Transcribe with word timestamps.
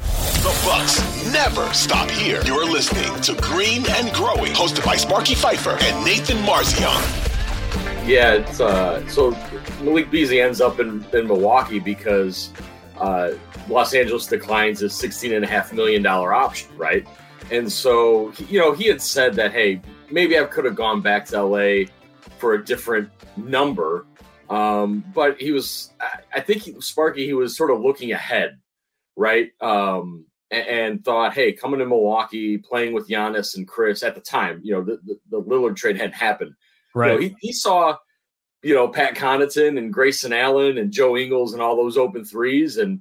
The 0.00 0.60
Bucks 0.64 1.00
never 1.32 1.72
stop 1.72 2.10
here. 2.10 2.40
You're 2.44 2.70
listening 2.70 3.20
to 3.22 3.34
Green 3.42 3.84
and 3.90 4.12
Growing, 4.12 4.52
hosted 4.52 4.84
by 4.84 4.96
Sparky 4.96 5.34
Fifer 5.34 5.76
and 5.80 6.04
Nathan 6.04 6.36
Marzion. 6.38 7.26
Yeah, 8.06 8.34
it's 8.34 8.60
uh, 8.60 9.06
so 9.08 9.32
Malik 9.82 10.10
Beasley 10.10 10.40
ends 10.40 10.60
up 10.60 10.78
in, 10.78 11.04
in 11.12 11.26
Milwaukee 11.26 11.80
because 11.80 12.50
uh, 12.98 13.32
Los 13.68 13.94
Angeles 13.94 14.26
declines 14.26 14.80
his 14.80 14.94
sixteen 14.94 15.32
and 15.32 15.44
a 15.44 15.48
half 15.48 15.72
million 15.72 16.02
dollar 16.02 16.32
option, 16.32 16.70
right? 16.76 17.06
And 17.50 17.70
so 17.70 18.32
you 18.48 18.60
know 18.60 18.72
he 18.72 18.86
had 18.86 19.02
said 19.02 19.34
that 19.34 19.52
hey, 19.52 19.80
maybe 20.10 20.38
I 20.38 20.44
could 20.44 20.64
have 20.64 20.76
gone 20.76 21.00
back 21.00 21.26
to 21.26 21.42
LA 21.42 21.86
for 22.38 22.54
a 22.54 22.64
different 22.64 23.10
number, 23.36 24.06
um, 24.50 25.04
but 25.12 25.40
he 25.40 25.50
was 25.50 25.92
I 26.32 26.40
think 26.40 26.62
he, 26.62 26.80
Sparky 26.80 27.26
he 27.26 27.32
was 27.32 27.56
sort 27.56 27.72
of 27.72 27.80
looking 27.80 28.12
ahead, 28.12 28.58
right? 29.16 29.50
Um, 29.60 30.26
and, 30.50 30.66
and, 30.68 31.04
thought, 31.04 31.34
hey, 31.34 31.52
coming 31.52 31.80
to 31.80 31.86
Milwaukee, 31.86 32.58
playing 32.58 32.92
with 32.92 33.08
Giannis 33.08 33.56
and 33.56 33.66
Khris 33.66 34.02
at 34.02 34.14
the 34.14 34.20
time, 34.20 34.60
you 34.62 34.72
know, 34.72 34.82
the, 34.82 34.98
the, 35.04 35.18
the 35.30 35.42
Lillard 35.42 35.76
trade 35.76 35.96
hadn't 35.96 36.14
happened. 36.14 36.54
Right. 36.94 37.12
You 37.12 37.14
know, 37.14 37.20
he, 37.20 37.36
he 37.40 37.52
saw, 37.52 37.96
you 38.62 38.74
know, 38.74 38.88
Pat 38.88 39.14
Connaughton 39.16 39.78
and 39.78 39.92
Grayson 39.92 40.32
Allen 40.32 40.78
and 40.78 40.92
Joe 40.92 41.16
Ingles 41.16 41.52
and 41.52 41.62
all 41.62 41.76
those 41.76 41.98
open 41.98 42.24
threes. 42.24 42.76
And 42.76 43.00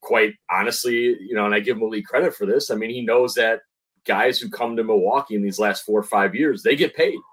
quite 0.00 0.34
honestly, 0.50 1.16
you 1.20 1.34
know, 1.34 1.46
and 1.46 1.54
I 1.54 1.60
give 1.60 1.78
Malik 1.78 2.06
credit 2.06 2.34
for 2.34 2.46
this. 2.46 2.70
I 2.70 2.76
mean, 2.76 2.90
he 2.90 3.02
knows 3.02 3.34
that 3.34 3.60
guys 4.04 4.38
who 4.38 4.50
come 4.50 4.76
to 4.76 4.84
Milwaukee 4.84 5.34
in 5.34 5.42
these 5.42 5.58
last 5.58 5.84
four 5.84 5.98
or 5.98 6.04
five 6.04 6.34
years, 6.34 6.62
they 6.62 6.76
get 6.76 6.94
paid. 6.94 7.18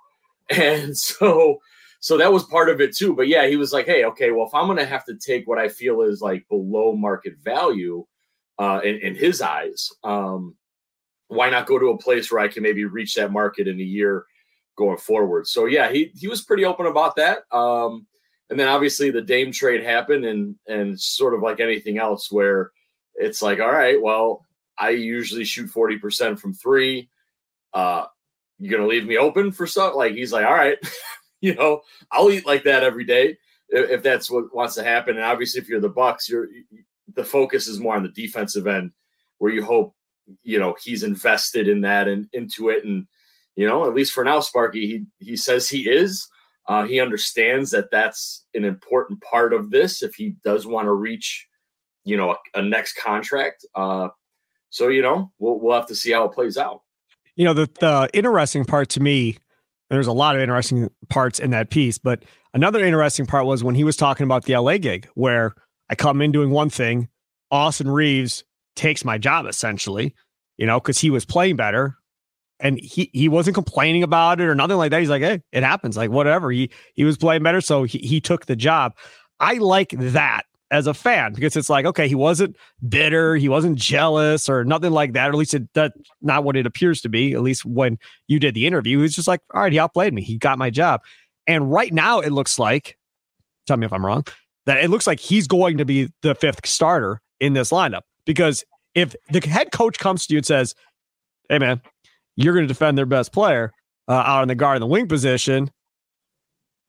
And 0.50 0.98
so, 0.98 1.62
so 2.02 2.18
that 2.18 2.34
was 2.34 2.44
part 2.44 2.70
of 2.70 2.82
it 2.82 2.96
too. 2.96 3.16
But 3.16 3.28
yeah, 3.28 3.48
he 3.48 3.56
was 3.56 3.72
like, 3.72 3.86
hey, 3.86 4.06
okay, 4.06 4.32
well, 4.32 4.48
if 4.48 4.54
I'm 4.56 4.66
going 4.66 4.78
to 4.80 4.86
have 4.86 5.06
to 5.06 5.16
take 5.16 5.48
what 5.48 5.60
I 5.60 5.70
feel 5.70 6.02
is 6.02 6.20
like 6.20 6.48
below 6.50 6.94
market 6.94 7.36
value 7.44 8.06
uh, 8.60 8.82
in, 8.84 8.98
in 8.98 9.16
his 9.16 9.40
eyes, 9.40 9.90
um, 10.04 10.56
why 11.28 11.52
not 11.52 11.68
go 11.68 11.78
to 11.78 11.92
a 11.92 11.98
place 11.98 12.32
where 12.32 12.42
I 12.42 12.48
can 12.48 12.64
maybe 12.64 12.86
reach 12.86 13.14
that 13.16 13.32
market 13.32 13.68
in 13.68 13.80
a 13.80 13.84
year 13.84 14.26
going 14.76 14.98
forward. 14.98 15.48
So 15.48 15.66
yeah, 15.66 15.92
he 15.92 16.12
he 16.16 16.28
was 16.28 16.42
pretty 16.42 16.66
open 16.66 16.88
about 16.88 17.16
that. 17.18 17.44
Um, 17.56 18.08
and 18.50 18.60
then 18.60 18.68
obviously 18.68 19.12
the 19.12 19.22
Dame 19.22 19.52
trade 19.52 19.84
happened, 19.84 20.26
and 20.26 20.56
and 20.68 21.00
sort 21.00 21.36
of 21.36 21.42
like 21.42 21.60
anything 21.60 22.00
else, 22.00 22.32
where 22.32 22.72
it's 23.14 23.42
like, 23.44 23.60
all 23.60 23.72
right, 23.72 24.02
well, 24.02 24.46
I 24.78 24.90
usually 24.90 25.46
shoot 25.46 25.70
forty 25.70 25.98
percent 26.00 26.40
from 26.40 26.54
three. 26.54 27.10
Uh, 27.74 28.06
you're 28.58 28.76
gonna 28.76 28.90
leave 28.90 29.06
me 29.06 29.18
open 29.18 29.52
for 29.52 29.68
stuff? 29.68 29.96
Like 29.96 30.14
he's 30.14 30.34
like, 30.34 30.46
all 30.46 30.54
right, 30.54 30.78
you 31.52 31.56
know, 31.56 31.82
I'll 32.12 32.32
eat 32.32 32.46
like 32.46 32.64
that 32.64 32.84
every 32.84 33.06
day 33.06 33.38
if, 33.70 34.04
that's 34.04 34.30
what 34.30 34.54
wants 34.54 34.76
to 34.76 34.84
happen. 34.84 35.16
And 35.16 35.26
obviously, 35.26 35.62
if 35.62 35.70
you're 35.70 35.82
the 35.82 35.90
Bucks, 35.90 36.30
you're 36.30 36.48
the 37.14 37.24
focus 37.24 37.68
is 37.68 37.80
more 37.80 37.96
on 37.96 38.04
the 38.04 38.10
defensive 38.10 38.68
end, 38.68 38.92
where 39.40 39.52
you 39.52 39.64
hope 39.64 39.96
you 40.44 40.60
know 40.60 40.76
he's 40.82 41.04
invested 41.04 41.68
in 41.68 41.82
that 41.82 42.08
and 42.08 42.28
into 42.34 42.70
it 42.70 42.86
and 42.86 43.08
you 43.56 43.68
know, 43.68 43.86
at 43.86 43.94
least 43.94 44.14
for 44.14 44.24
now, 44.24 44.40
Sparky, 44.40 44.88
he 44.88 45.26
he 45.26 45.36
says 45.36 45.70
he 45.70 45.90
is. 45.90 46.28
Uh, 46.68 46.86
he 46.86 47.00
understands 47.02 47.72
that 47.72 47.92
that's 47.92 48.46
an 48.54 48.64
important 48.64 49.22
part 49.22 49.52
of 49.52 49.72
this 49.72 50.04
if 50.04 50.16
he 50.16 50.36
does 50.44 50.66
want 50.66 50.86
to 50.86 50.94
reach, 50.94 51.48
you 52.06 52.16
know, 52.16 52.32
a, 52.32 52.60
a 52.60 52.62
next 52.62 52.94
contract. 52.94 53.66
Uh, 53.76 54.10
so 54.70 54.88
you 54.88 55.02
know, 55.02 55.32
we'll 55.40 55.60
we'll 55.60 55.76
have 55.76 55.88
to 55.88 55.96
see 55.96 56.12
how 56.12 56.26
it 56.26 56.34
plays 56.34 56.58
out. 56.58 56.82
You 57.36 57.46
know, 57.46 57.54
the 57.54 57.70
the 57.80 58.10
interesting 58.14 58.64
part 58.64 58.90
to 58.90 59.00
me, 59.00 59.38
there's 59.92 60.08
a 60.08 60.14
lot 60.14 60.36
of 60.36 60.42
interesting 60.42 60.90
parts 61.10 61.40
in 61.40 61.52
that 61.52 61.70
piece, 61.70 61.98
but 61.98 62.24
another 62.54 62.84
interesting 62.84 63.26
part 63.26 63.46
was 63.46 63.64
when 63.64 63.76
he 63.76 63.84
was 63.84 63.98
talking 63.98 64.24
about 64.24 64.46
the 64.46 64.58
LA 64.58 64.78
gig, 64.78 65.08
where 65.16 65.54
I 65.90 65.96
come 65.96 66.22
in 66.22 66.32
doing 66.32 66.50
one 66.50 66.70
thing, 66.70 67.10
Austin 67.52 67.90
Reaves 67.90 68.44
takes 68.76 69.04
my 69.04 69.18
job 69.18 69.46
essentially, 69.46 70.16
you 70.58 70.66
know, 70.66 70.80
because 70.80 71.00
he 71.00 71.10
was 71.10 71.26
playing 71.26 71.58
better 71.58 71.98
and 72.60 72.80
he 72.80 73.10
he 73.14 73.28
wasn't 73.28 73.56
complaining 73.56 74.04
about 74.04 74.40
it 74.40 74.46
or 74.46 74.56
nothing 74.56 74.78
like 74.78 74.92
that. 74.92 75.00
He's 75.00 75.10
like, 75.10 75.24
hey, 75.24 75.42
it 75.52 75.64
happens, 75.64 75.98
like 75.98 76.12
whatever. 76.12 76.52
He 76.52 76.72
he 76.94 77.04
was 77.04 77.18
playing 77.18 77.44
better, 77.44 77.60
so 77.60 77.84
he, 77.84 77.98
he 77.98 78.22
took 78.22 78.46
the 78.46 78.56
job. 78.56 78.94
I 79.40 79.56
like 79.56 79.90
that 79.98 80.46
as 80.72 80.88
a 80.88 80.94
fan 80.94 81.34
because 81.34 81.56
it's 81.56 81.70
like, 81.70 81.86
okay, 81.86 82.08
he 82.08 82.16
wasn't 82.16 82.56
bitter, 82.88 83.36
he 83.36 83.50
wasn't 83.50 83.78
jealous 83.78 84.48
or 84.48 84.64
nothing 84.64 84.92
like 84.92 85.14
that. 85.14 85.28
Or 85.28 85.34
at 85.34 85.38
least 85.38 85.54
it, 85.54 85.68
that's 85.74 85.96
not 86.22 86.44
what 86.44 86.56
it 86.56 86.66
appears 86.66 87.02
to 87.02 87.10
be. 87.10 87.34
At 87.34 87.42
least 87.42 87.66
when 87.66 88.00
you 88.28 88.40
did 88.40 88.56
the 88.56 88.66
interview, 88.66 88.98
he 88.98 89.02
was 89.04 89.14
just 89.14 89.28
like, 89.28 89.42
all 89.54 89.62
right, 89.62 89.72
he 89.72 89.80
outplayed 89.80 90.14
me, 90.14 90.24
he 90.24 90.38
got 90.38 90.58
my 90.58 90.70
job. 90.70 91.02
And 91.46 91.72
right 91.72 91.94
now, 91.94 92.20
it 92.20 92.32
looks 92.32 92.58
like, 92.58 92.98
tell 93.68 93.78
me 93.78 93.86
if 93.86 93.94
I'm 93.94 94.06
wrong, 94.06 94.26
that 94.66 94.78
it 94.78 94.90
looks 94.90 95.08
like 95.08 95.20
he's 95.20 95.48
going 95.48 95.78
to 95.78 95.86
be 95.86 96.10
the 96.22 96.36
fifth 96.36 96.66
starter 96.66 97.22
in 97.40 97.54
this 97.54 97.72
lineup 97.72 98.02
because 98.26 98.64
if 98.96 99.16
the 99.30 99.46
head 99.48 99.72
coach 99.72 100.00
comes 100.00 100.26
to 100.28 100.34
you 100.34 100.38
and 100.38 100.46
says, 100.46 100.76
hey 101.50 101.60
man, 101.60 101.82
you're 102.36 102.54
going 102.54 102.68
to 102.68 102.74
defend 102.74 102.98
their 102.98 103.06
best 103.06 103.34
player 103.34 103.74
uh, 104.08 104.14
out 104.14 104.42
on 104.42 104.48
the 104.48 104.56
guard 104.56 104.78
in 104.78 104.82
the 104.82 104.88
wing 104.88 105.08
position. 105.08 105.72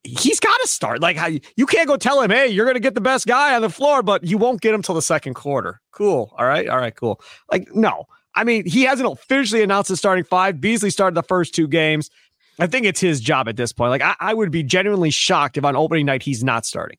He's 0.05 0.41
got 0.41 0.57
to 0.61 0.67
start. 0.67 1.01
Like 1.01 1.17
how 1.17 1.29
you 1.29 1.67
can't 1.67 1.87
go 1.87 1.97
tell 1.97 2.21
him, 2.21 2.31
"Hey, 2.31 2.49
you're 2.49 2.65
going 2.65 2.75
to 2.75 2.81
get 2.81 2.95
the 2.95 3.01
best 3.01 3.27
guy 3.27 3.55
on 3.55 3.63
the 3.63 3.71
floor," 3.71 4.03
but 4.03 4.25
you 4.25 4.37
won't 4.37 4.61
get 4.61 4.75
him 4.75 4.83
till 4.83 4.95
the 4.95 5.03
second 5.03 5.35
quarter. 5.35 5.81
Cool. 5.93 6.35
All 6.37 6.47
right. 6.47 6.69
All 6.69 6.79
right. 6.79 6.95
Cool. 6.95 7.21
Like 7.51 7.69
no, 7.75 8.07
I 8.35 8.45
mean 8.45 8.67
he 8.67 8.83
hasn't 8.83 9.11
officially 9.11 9.62
announced 9.62 9.89
his 9.89 9.99
starting 9.99 10.25
five. 10.25 10.61
Beasley 10.61 10.91
started 10.91 11.15
the 11.15 11.23
first 11.23 11.55
two 11.55 11.69
games. 11.69 12.11
I 12.59 12.67
think 12.67 12.85
it's 12.85 13.01
his 13.01 13.21
job 13.21 13.49
at 13.49 13.57
this 13.57 13.73
point. 13.73 13.91
Like 13.91 14.03
I, 14.03 14.15
I 14.21 14.35
would 14.35 14.51
be 14.51 14.62
genuinely 14.62 15.11
shocked 15.11 15.57
if 15.57 15.65
on 15.65 15.77
opening 15.77 16.07
night 16.07 16.23
he's 16.23 16.45
not 16.45 16.67
starting. 16.67 16.99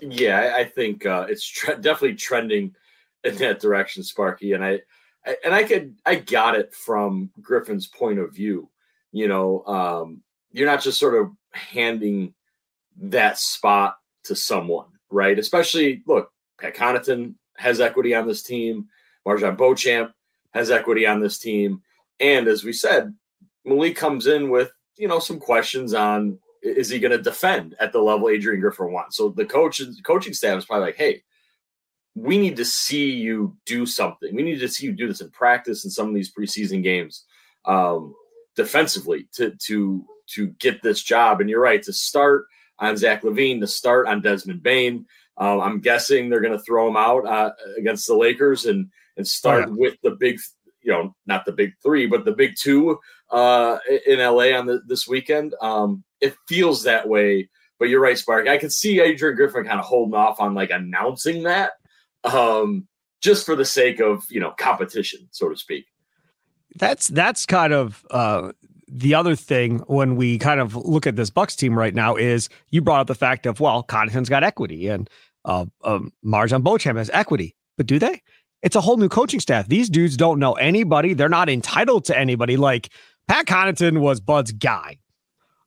Yeah, 0.00 0.38
I, 0.38 0.60
I 0.60 0.64
think 0.64 1.06
uh, 1.06 1.26
it's 1.28 1.46
tre- 1.46 1.76
definitely 1.76 2.16
trending 2.16 2.74
in 3.24 3.36
that 3.36 3.60
direction, 3.60 4.02
Sparky. 4.02 4.52
And 4.52 4.64
I, 4.64 4.80
and 5.44 5.54
I 5.54 5.64
could 5.64 5.96
I 6.04 6.16
got 6.16 6.54
it 6.54 6.74
from 6.74 7.30
Griffin's 7.40 7.86
point 7.86 8.18
of 8.18 8.34
view. 8.34 8.68
You 9.12 9.28
know, 9.28 9.64
um, 9.66 10.22
you're 10.52 10.66
not 10.66 10.82
just 10.82 10.98
sort 10.98 11.14
of 11.14 11.30
handing 11.56 12.34
that 12.98 13.38
spot 13.38 13.96
to 14.24 14.34
someone, 14.34 14.88
right? 15.10 15.38
Especially 15.38 16.02
look, 16.06 16.30
Pat 16.60 16.74
Connaughton 16.74 17.34
has 17.56 17.80
equity 17.80 18.14
on 18.14 18.26
this 18.26 18.42
team. 18.42 18.86
MarJon 19.26 19.56
Beauchamp 19.56 20.12
has 20.52 20.70
equity 20.70 21.06
on 21.06 21.20
this 21.20 21.38
team, 21.38 21.82
and 22.20 22.46
as 22.48 22.64
we 22.64 22.72
said, 22.72 23.14
Malik 23.64 23.96
comes 23.96 24.26
in 24.26 24.50
with 24.50 24.70
you 24.96 25.08
know 25.08 25.18
some 25.18 25.38
questions 25.38 25.94
on 25.94 26.38
is 26.62 26.88
he 26.88 26.98
going 26.98 27.12
to 27.12 27.22
defend 27.22 27.76
at 27.80 27.92
the 27.92 28.00
level 28.00 28.28
Adrian 28.28 28.60
Griffin 28.60 28.92
wants. 28.92 29.16
So 29.16 29.28
the 29.28 29.44
coach 29.44 29.80
coaching 30.04 30.32
staff 30.32 30.58
is 30.58 30.64
probably 30.64 30.86
like, 30.86 30.96
hey, 30.96 31.22
we 32.14 32.38
need 32.38 32.56
to 32.56 32.64
see 32.64 33.12
you 33.12 33.56
do 33.66 33.86
something. 33.86 34.34
We 34.34 34.42
need 34.42 34.58
to 34.60 34.68
see 34.68 34.86
you 34.86 34.92
do 34.92 35.06
this 35.06 35.20
in 35.20 35.30
practice 35.30 35.84
in 35.84 35.90
some 35.90 36.08
of 36.08 36.14
these 36.14 36.32
preseason 36.32 36.82
games, 36.82 37.24
um, 37.66 38.14
defensively 38.56 39.28
to 39.34 39.54
to 39.66 40.04
to 40.34 40.48
get 40.58 40.82
this 40.82 41.02
job. 41.02 41.40
And 41.40 41.48
you're 41.48 41.60
right 41.60 41.82
to 41.82 41.92
start 41.92 42.46
on 42.78 42.96
Zach 42.96 43.22
LaVine, 43.22 43.60
to 43.60 43.66
start 43.66 44.06
on 44.06 44.20
Desmond 44.20 44.62
Bane. 44.62 45.06
Um, 45.38 45.60
I'm 45.60 45.80
guessing 45.80 46.28
they're 46.28 46.40
going 46.40 46.56
to 46.56 46.64
throw 46.64 46.88
him 46.88 46.96
out 46.96 47.26
uh, 47.26 47.52
against 47.76 48.06
the 48.06 48.16
Lakers 48.16 48.64
and 48.66 48.90
and 49.16 49.26
start 49.26 49.64
oh, 49.66 49.68
yeah. 49.68 49.76
with 49.78 49.96
the 50.02 50.10
big, 50.10 50.38
you 50.82 50.92
know, 50.92 51.14
not 51.26 51.46
the 51.46 51.52
big 51.52 51.72
three, 51.82 52.06
but 52.06 52.24
the 52.24 52.32
big 52.32 52.54
two 52.58 52.98
uh, 53.30 53.78
in 54.06 54.18
LA 54.18 54.56
on 54.56 54.66
the, 54.66 54.82
this 54.86 55.08
weekend. 55.08 55.54
Um, 55.60 56.04
it 56.20 56.34
feels 56.48 56.82
that 56.82 57.08
way. 57.08 57.48
But 57.78 57.88
you're 57.88 58.00
right, 58.00 58.16
Spark. 58.16 58.48
I 58.48 58.58
can 58.58 58.70
see 58.70 59.00
Adrian 59.00 59.36
Griffin 59.36 59.64
kind 59.64 59.78
of 59.78 59.86
holding 59.86 60.14
off 60.14 60.40
on 60.40 60.54
like 60.54 60.70
announcing 60.70 61.42
that 61.44 61.72
um, 62.24 62.88
just 63.20 63.46
for 63.46 63.56
the 63.56 63.64
sake 63.64 64.00
of 64.00 64.24
you 64.30 64.40
know 64.40 64.52
competition, 64.58 65.28
so 65.30 65.48
to 65.48 65.56
speak. 65.56 65.86
That's 66.74 67.08
that's 67.08 67.46
kind 67.46 67.72
of 67.72 68.04
uh, 68.10 68.52
the 68.96 69.14
other 69.14 69.36
thing 69.36 69.80
when 69.86 70.16
we 70.16 70.38
kind 70.38 70.58
of 70.58 70.74
look 70.74 71.06
at 71.06 71.16
this 71.16 71.28
Bucks 71.28 71.54
team 71.54 71.78
right 71.78 71.94
now 71.94 72.16
is 72.16 72.48
you 72.70 72.80
brought 72.80 73.00
up 73.00 73.06
the 73.06 73.14
fact 73.14 73.44
of 73.44 73.60
well, 73.60 73.82
Connaughton's 73.82 74.30
got 74.30 74.42
equity 74.42 74.88
and 74.88 75.10
uh, 75.44 75.66
um, 75.84 76.12
MarJon 76.24 76.64
Beauchamp 76.64 76.96
has 76.96 77.10
equity, 77.10 77.54
but 77.76 77.86
do 77.86 77.98
they? 77.98 78.22
It's 78.62 78.74
a 78.74 78.80
whole 78.80 78.96
new 78.96 79.08
coaching 79.08 79.38
staff. 79.38 79.68
These 79.68 79.90
dudes 79.90 80.16
don't 80.16 80.38
know 80.38 80.54
anybody. 80.54 81.12
They're 81.12 81.28
not 81.28 81.48
entitled 81.48 82.06
to 82.06 82.18
anybody. 82.18 82.56
Like 82.56 82.88
Pat 83.28 83.46
Connaughton 83.46 84.00
was 84.00 84.18
Bud's 84.20 84.52
guy. 84.52 84.98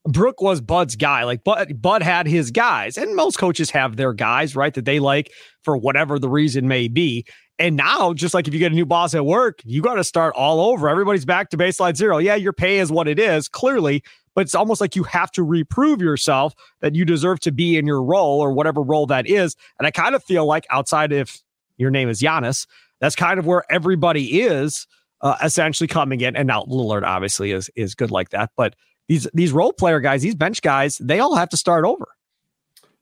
Brook 0.06 0.42
was 0.42 0.62
Bud's 0.62 0.96
guy. 0.96 1.24
Like 1.24 1.44
Bud, 1.44 1.82
Bud 1.82 2.02
had 2.02 2.28
his 2.28 2.52
guys, 2.52 2.98
and 2.98 3.16
most 3.16 3.38
coaches 3.38 3.70
have 3.72 3.98
their 3.98 4.14
guys, 4.14 4.56
right? 4.56 4.74
That 4.74 4.86
they 4.86 5.00
like 5.00 5.32
for 5.64 5.78
whatever 5.78 6.20
the 6.20 6.30
reason 6.30 6.68
may 6.68 6.88
be. 6.88 7.26
And 7.58 7.76
now, 7.76 8.14
just 8.14 8.34
like 8.34 8.48
if 8.48 8.54
you 8.54 8.60
get 8.60 8.72
a 8.72 8.76
new 8.76 8.86
boss 8.86 9.14
at 9.14 9.26
work, 9.26 9.60
you 9.66 9.82
got 9.82 9.96
to 9.96 10.04
start 10.04 10.34
all 10.36 10.62
over. 10.62 10.88
Everybody's 10.88 11.26
back 11.26 11.50
to 11.50 11.58
baseline 11.58 11.96
zero. 11.96 12.18
Yeah, 12.18 12.36
your 12.36 12.54
pay 12.54 12.80
is 12.80 12.90
what 12.90 13.08
it 13.08 13.20
is, 13.20 13.50
clearly, 13.50 14.02
but 14.34 14.42
it's 14.42 14.56
almost 14.56 14.80
like 14.80 14.96
you 14.96 15.04
have 15.04 15.30
to 15.32 15.44
reprove 15.44 16.02
yourself 16.02 16.54
that 16.80 16.96
you 16.96 17.04
deserve 17.04 17.42
to 17.42 17.52
be 17.52 17.78
in 17.78 17.86
your 17.86 18.02
role 18.02 18.40
or 18.40 18.54
whatever 18.54 18.82
role 18.82 19.06
that 19.08 19.28
is. 19.28 19.58
And 19.78 19.86
I 19.86 19.92
kind 19.92 20.16
of 20.16 20.24
feel 20.24 20.46
like 20.46 20.66
outside 20.70 21.12
if 21.12 21.42
your 21.78 21.92
name 21.92 22.08
is 22.08 22.22
Giannis, 22.22 22.66
that's 23.02 23.16
kind 23.16 23.40
of 23.40 23.46
where 23.46 23.64
everybody 23.70 24.42
is 24.42 24.88
uh, 25.22 25.36
essentially 25.44 25.88
coming 25.88 26.22
in. 26.22 26.38
And 26.38 26.48
now 26.48 26.64
Lillard 26.64 27.04
obviously 27.04 27.52
is 27.52 27.70
is 27.76 27.96
good 27.96 28.12
like 28.12 28.30
that, 28.30 28.52
but 28.56 28.76
these 29.10 29.28
these 29.34 29.52
role 29.52 29.74
player 29.74 30.00
guys, 30.00 30.22
these 30.22 30.36
bench 30.36 30.62
guys, 30.62 30.98
they 31.00 31.20
all 31.20 31.36
have 31.36 31.50
to 31.50 31.58
start 31.58 31.84
over. 31.84 32.08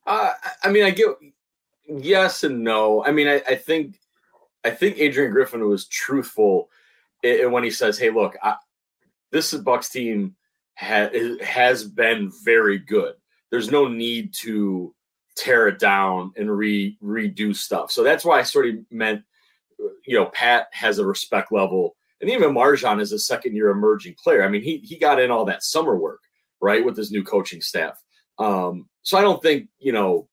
Uh, 0.08 0.32
I 0.64 0.72
mean, 0.72 0.86
I 0.86 0.90
get 0.90 1.10
yes 1.86 2.46
and 2.46 2.64
no. 2.64 3.04
I 3.04 3.12
mean, 3.12 3.28
I, 3.28 3.44
I 3.48 3.56
think 3.56 4.00
I 4.64 4.72
think 4.72 4.98
Adrian 4.98 5.32
Griffin 5.32 5.68
was 5.68 5.86
truthful 5.86 6.70
when 7.22 7.64
he 7.64 7.70
says, 7.70 8.00
"Hey, 8.00 8.10
look, 8.10 8.38
I, 8.42 8.56
this 9.32 9.54
Bucks 9.54 9.90
team 9.90 10.38
ha, 10.78 11.10
has 11.44 11.84
been 11.84 12.32
very 12.42 12.80
good. 12.80 13.16
There's 13.52 13.70
no 13.70 13.90
need 13.90 14.34
to 14.36 14.96
tear 15.36 15.68
it 15.68 15.78
down 15.78 16.32
and 16.38 16.50
re 16.50 16.98
redo 17.04 17.54
stuff." 17.54 17.92
So 17.92 18.02
that's 18.02 18.24
why 18.24 18.40
I 18.40 18.44
sort 18.44 18.68
of 18.68 18.76
meant, 18.90 19.24
you 20.06 20.18
know, 20.18 20.28
Pat 20.28 20.68
has 20.72 21.00
a 21.00 21.06
respect 21.06 21.52
level, 21.52 21.97
and 22.28 22.36
even 22.36 22.54
MarJon 22.54 23.00
is 23.00 23.12
a 23.12 23.20
second 23.20 23.56
year 23.56 23.70
emerging 23.70 24.16
player. 24.22 24.44
I 24.44 24.50
mean, 24.50 24.62
he 24.62 24.78
he 24.78 24.98
got 24.98 25.20
in 25.20 25.32
all 25.32 25.46
that 25.46 25.64
summer 25.64 25.96
work 25.96 26.20
right 26.62 26.84
with 26.84 26.98
his 26.98 27.12
new 27.12 27.24
coaching 27.24 27.62
staff. 27.62 28.02
Um, 28.38 28.88
so 29.04 29.18
I 29.18 29.22
don't 29.22 29.42
think 29.42 29.70
you 29.80 29.94
know 29.94 30.28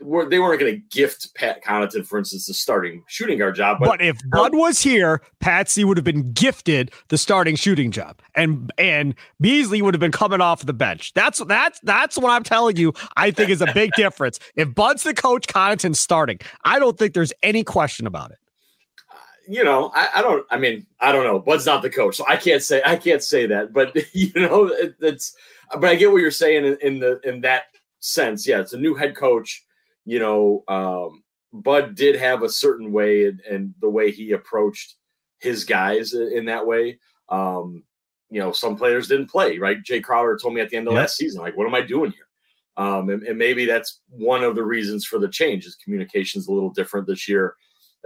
were 0.00 0.28
they 0.28 0.38
weren't 0.38 0.60
going 0.60 0.74
to 0.74 0.96
gift 0.96 1.34
Pat 1.34 1.64
Connaughton, 1.64 2.06
for 2.06 2.18
instance, 2.18 2.46
the 2.46 2.54
starting 2.54 3.02
shooting 3.08 3.38
guard 3.38 3.56
job. 3.56 3.78
But, 3.80 3.86
but 3.86 4.02
if 4.02 4.18
Bud 4.30 4.54
was 4.54 4.80
here, 4.80 5.22
Patsy 5.40 5.84
would 5.84 5.96
have 5.96 6.04
been 6.04 6.32
gifted 6.32 6.92
the 7.08 7.18
starting 7.18 7.56
shooting 7.56 7.90
job, 7.90 8.20
and 8.36 8.70
and 8.78 9.16
Beasley 9.40 9.82
would 9.82 9.94
have 9.94 10.00
been 10.00 10.12
coming 10.12 10.40
off 10.40 10.64
the 10.64 10.72
bench. 10.72 11.14
That's 11.14 11.40
that's 11.46 11.80
that's 11.80 12.16
what 12.16 12.30
I'm 12.30 12.44
telling 12.44 12.76
you. 12.76 12.92
I 13.16 13.32
think 13.32 13.50
is 13.50 13.62
a 13.62 13.72
big 13.72 13.90
difference. 13.96 14.38
If 14.54 14.72
Bud's 14.72 15.02
the 15.02 15.14
coach, 15.14 15.48
Connaughton's 15.48 15.98
starting. 15.98 16.38
I 16.64 16.78
don't 16.78 16.96
think 16.96 17.14
there's 17.14 17.32
any 17.42 17.64
question 17.64 18.06
about 18.06 18.30
it. 18.30 18.38
You 19.48 19.64
know, 19.64 19.90
I, 19.94 20.08
I, 20.16 20.22
don't. 20.22 20.44
I 20.50 20.58
mean, 20.58 20.86
I 21.00 21.12
don't 21.12 21.24
know. 21.24 21.38
Bud's 21.38 21.66
not 21.66 21.82
the 21.82 21.90
coach, 21.90 22.16
so 22.16 22.24
I 22.26 22.36
can't 22.36 22.62
say 22.62 22.82
I 22.84 22.96
can't 22.96 23.22
say 23.22 23.46
that. 23.46 23.72
But 23.72 23.96
you 24.14 24.32
know, 24.34 24.66
it, 24.66 24.96
it's. 25.00 25.34
But 25.72 25.84
I 25.84 25.94
get 25.96 26.10
what 26.10 26.20
you're 26.20 26.30
saying 26.30 26.64
in, 26.64 26.78
in 26.82 26.98
the 26.98 27.20
in 27.24 27.40
that 27.42 27.64
sense. 28.00 28.46
Yeah, 28.46 28.60
it's 28.60 28.72
a 28.72 28.78
new 28.78 28.94
head 28.94 29.16
coach 29.16 29.64
you 30.06 30.20
know, 30.20 30.64
um, 30.68 31.22
Bud 31.52 31.94
did 31.94 32.16
have 32.16 32.42
a 32.42 32.48
certain 32.48 32.92
way 32.92 33.26
and, 33.26 33.40
and, 33.40 33.74
the 33.80 33.90
way 33.90 34.10
he 34.10 34.32
approached 34.32 34.94
his 35.40 35.64
guys 35.64 36.14
in 36.14 36.46
that 36.46 36.66
way. 36.66 36.98
Um, 37.28 37.82
you 38.30 38.40
know, 38.40 38.52
some 38.52 38.76
players 38.76 39.08
didn't 39.08 39.30
play, 39.30 39.58
right? 39.58 39.82
Jae 39.82 40.02
Crowder 40.02 40.38
told 40.40 40.54
me 40.54 40.60
at 40.60 40.70
the 40.70 40.76
end 40.76 40.88
of 40.88 40.94
last 40.94 41.16
season, 41.16 41.42
like, 41.42 41.56
what 41.56 41.66
am 41.66 41.74
I 41.74 41.80
doing 41.80 42.12
here? 42.12 42.26
Um, 42.76 43.10
and, 43.10 43.22
and, 43.22 43.38
maybe 43.38 43.64
that's 43.64 44.00
one 44.10 44.44
of 44.44 44.54
the 44.54 44.64
reasons 44.64 45.06
for 45.06 45.18
the 45.18 45.28
change 45.28 45.64
is 45.64 45.76
communication's 45.76 46.46
a 46.46 46.52
little 46.52 46.70
different 46.70 47.06
this 47.06 47.26
year, 47.26 47.54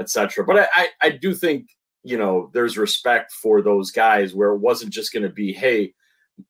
etc. 0.00 0.44
But 0.44 0.58
I, 0.58 0.68
I, 0.74 0.88
I 1.02 1.10
do 1.10 1.34
think, 1.34 1.68
you 2.02 2.18
know, 2.18 2.50
there's 2.52 2.78
respect 2.78 3.32
for 3.32 3.62
those 3.62 3.90
guys 3.90 4.34
where 4.34 4.50
it 4.50 4.58
wasn't 4.58 4.92
just 4.92 5.12
going 5.12 5.22
to 5.22 5.28
be, 5.28 5.52
hey, 5.52 5.92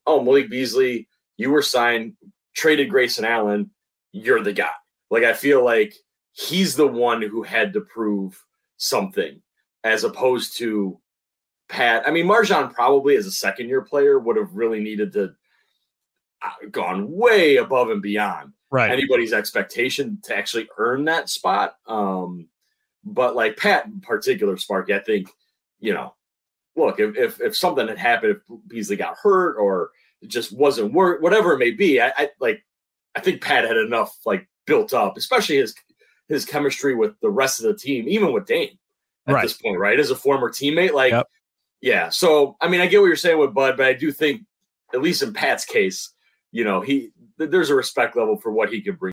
oh, 0.07 0.23
Malik 0.23 0.49
Beasley, 0.49 1.09
you 1.37 1.51
were 1.51 1.63
signed, 1.63 2.15
traded 2.55 2.89
Grayson 2.89 3.25
Allen, 3.25 3.71
you're 4.13 4.43
the 4.43 4.53
guy. 4.53 4.71
Like 5.11 5.25
I 5.25 5.33
feel 5.33 5.65
like 5.65 5.95
he's 6.33 6.77
the 6.77 6.87
one 6.87 7.21
who 7.21 7.43
had 7.43 7.73
to 7.73 7.81
prove 7.81 8.43
something 8.77 9.43
as 9.83 10.05
opposed 10.05 10.57
to 10.59 11.01
Pat. 11.69 12.07
I 12.07 12.11
mean, 12.11 12.27
MarJon 12.27 12.73
probably 12.73 13.17
as 13.17 13.27
a 13.27 13.33
second 13.33 13.69
year 13.69 13.83
player 13.83 14.19
would 14.19 14.37
have 14.37 14.55
really 14.55 14.81
needed 14.81 15.13
to 15.15 15.35
uh, 16.43 16.69
gone 16.71 17.11
way 17.11 17.57
above 17.57 17.91
and 17.91 18.03
beyond 18.03 18.53
right. 18.71 18.91
anybody's 18.91 19.33
expectation 19.33 20.19
to 20.25 20.37
actually 20.37 20.69
earn 20.79 21.05
that 21.07 21.29
spot. 21.29 21.75
Um, 21.87 22.49
but 23.05 23.35
like 23.35 23.57
Pat 23.57 23.87
in 23.87 24.01
particular, 24.01 24.57
Sparky, 24.57 24.95
I 24.95 25.01
think, 25.01 25.29
you 25.79 25.95
know, 25.95 26.15
look, 26.77 27.01
if, 27.01 27.17
if, 27.17 27.41
if 27.41 27.57
something 27.57 27.89
had 27.89 27.99
happened, 27.99 28.37
if 28.37 28.59
Beasley 28.69 28.97
got 28.97 29.17
hurt 29.23 29.57
or 29.57 29.91
it 30.23 30.29
just 30.29 30.53
wasn't 30.53 30.93
work, 30.93 31.23
whatever 31.23 31.53
it 31.53 31.59
may 31.59 31.71
be, 31.71 32.01
I, 32.01 32.13
I 32.17 32.29
like, 32.41 32.65
I 33.15 33.21
think 33.21 33.43
Pat 33.43 33.65
had 33.65 33.77
enough 33.77 34.17
like 34.25 34.49
built 34.67 34.95
up, 34.95 35.17
especially 35.17 35.57
his 35.57 35.75
his 36.29 36.45
chemistry 36.45 36.95
with 36.95 37.19
the 37.21 37.31
rest 37.31 37.59
of 37.59 37.67
the 37.67 37.75
team, 37.75 38.09
even 38.09 38.33
with 38.33 38.47
Dame 38.47 38.79
at 39.27 39.35
right. 39.35 39.43
this 39.43 39.55
point, 39.55 39.79
right? 39.79 39.99
As 39.99 40.11
a 40.11 40.17
former 40.17 40.49
teammate, 40.49 40.93
like, 40.93 41.11
yep. 41.11 41.27
yeah. 41.81 42.09
So, 42.09 42.57
I 42.61 42.69
mean, 42.69 42.81
I 42.81 42.87
get 42.87 43.01
what 43.01 43.09
you're 43.09 43.17
saying 43.17 43.39
with 43.39 43.53
Bud, 43.53 43.77
but 43.77 43.87
I 43.87 43.95
do 43.95 44.13
think, 44.13 44.43
at 44.95 45.03
least 45.03 45.23
in 45.23 45.33
Pat's 45.33 45.65
case, 45.65 46.15
you 46.53 46.63
know, 46.63 46.81
he 46.81 47.11
there's 47.37 47.71
a 47.71 47.75
respect 47.75 48.17
level 48.17 48.37
for 48.37 48.53
what 48.53 48.73
he 48.73 48.81
could 48.81 48.99
bring. 48.99 49.09